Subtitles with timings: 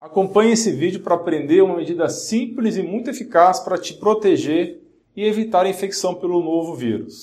[0.00, 4.80] Acompanhe esse vídeo para aprender uma medida simples e muito eficaz para te proteger
[5.16, 7.22] e evitar a infecção pelo novo vírus.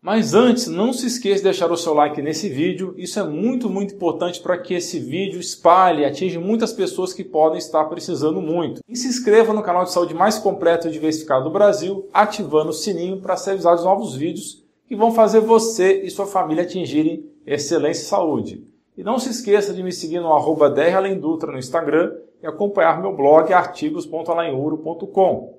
[0.00, 3.68] Mas antes, não se esqueça de deixar o seu like nesse vídeo, isso é muito,
[3.68, 8.40] muito importante para que esse vídeo espalhe e atinja muitas pessoas que podem estar precisando
[8.40, 8.82] muito.
[8.88, 12.72] E se inscreva no canal de saúde mais completo e diversificado do Brasil, ativando o
[12.72, 17.28] sininho para ser avisado de novos vídeos que vão fazer você e sua família atingirem
[17.44, 18.71] excelência e saúde.
[18.96, 22.12] E não se esqueça de me seguir no arroba no Instagram
[22.42, 25.58] e acompanhar meu blog artigos.alainuro.com.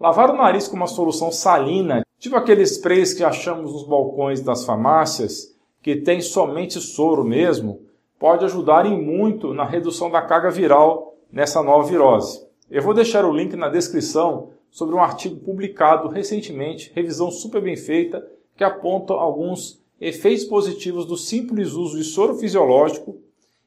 [0.00, 4.64] Lavar o nariz com uma solução salina, tipo aqueles sprays que achamos nos balcões das
[4.64, 7.82] farmácias, que tem somente soro mesmo,
[8.18, 12.44] pode ajudar em muito na redução da carga viral nessa nova virose.
[12.70, 17.76] Eu vou deixar o link na descrição sobre um artigo publicado recentemente, revisão super bem
[17.76, 23.18] feita, que aponta alguns efeitos positivos do simples uso de soro fisiológico,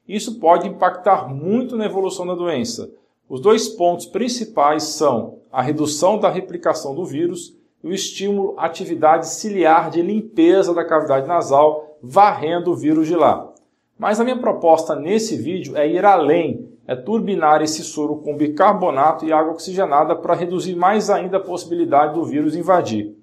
[0.06, 2.90] isso pode impactar muito na evolução da doença.
[3.28, 8.64] Os dois pontos principais são a redução da replicação do vírus e o estímulo à
[8.64, 13.52] atividade ciliar de limpeza da cavidade nasal, varrendo o vírus de lá.
[13.98, 19.26] Mas a minha proposta nesse vídeo é ir além, é turbinar esse soro com bicarbonato
[19.26, 23.14] e água oxigenada para reduzir mais ainda a possibilidade do vírus invadir.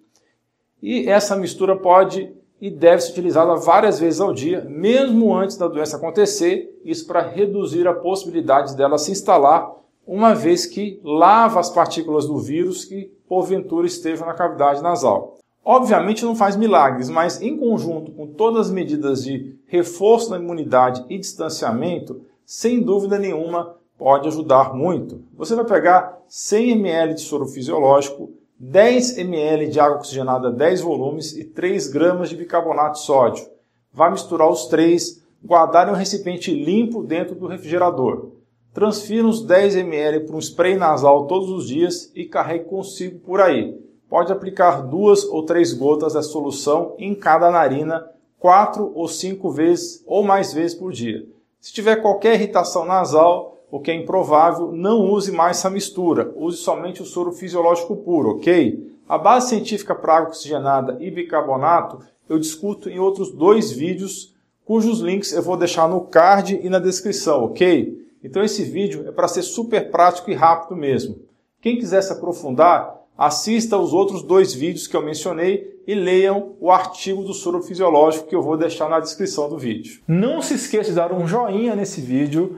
[0.82, 5.68] E essa mistura pode e deve ser utilizada várias vezes ao dia, mesmo antes da
[5.68, 9.74] doença acontecer, isso para reduzir a possibilidade dela se instalar,
[10.08, 15.38] uma vez que lava as partículas do vírus que porventura estejam na cavidade nasal.
[15.64, 21.04] Obviamente não faz milagres, mas em conjunto com todas as medidas de reforço da imunidade
[21.10, 25.24] e distanciamento, sem dúvida nenhuma pode ajudar muito.
[25.36, 31.36] Você vai pegar 100 ml de soro fisiológico, 10 ml de água oxigenada 10 volumes
[31.36, 33.46] e 3 gramas de bicarbonato de sódio.
[33.92, 38.30] Vai misturar os três, guardar em um recipiente limpo dentro do refrigerador.
[38.74, 43.42] Transfira os 10 ml para um spray nasal todos os dias e carregue consigo por
[43.42, 43.78] aí.
[44.10, 50.02] Pode aplicar duas ou três gotas da solução em cada narina, quatro ou cinco vezes
[50.08, 51.26] ou mais vezes por dia.
[51.60, 56.58] Se tiver qualquer irritação nasal, o que é improvável, não use mais essa mistura, use
[56.58, 58.96] somente o soro fisiológico puro, ok?
[59.08, 64.34] A base científica para água oxigenada e bicarbonato eu discuto em outros dois vídeos,
[64.64, 68.04] cujos links eu vou deixar no card e na descrição, ok?
[68.24, 71.18] Então esse vídeo é para ser super prático e rápido mesmo.
[71.62, 76.72] Quem quiser se aprofundar, assista os outros dois vídeos que eu mencionei e leiam o
[76.72, 80.02] artigo do soro fisiológico que eu vou deixar na descrição do vídeo.
[80.08, 82.58] Não se esqueça de dar um joinha nesse vídeo,